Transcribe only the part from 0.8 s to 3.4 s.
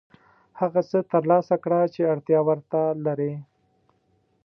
څه ترلاسه کړه چې اړتیا ورته لرې.